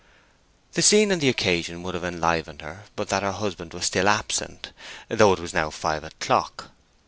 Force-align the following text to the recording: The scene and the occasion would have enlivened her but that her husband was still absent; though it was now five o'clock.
The 0.73 0.81
scene 0.81 1.11
and 1.11 1.21
the 1.21 1.29
occasion 1.29 1.83
would 1.83 1.93
have 1.93 2.03
enlivened 2.03 2.63
her 2.63 2.85
but 2.95 3.09
that 3.09 3.21
her 3.21 3.31
husband 3.33 3.71
was 3.75 3.85
still 3.85 4.09
absent; 4.09 4.71
though 5.09 5.31
it 5.33 5.39
was 5.39 5.53
now 5.53 5.69
five 5.69 6.03
o'clock. 6.03 6.71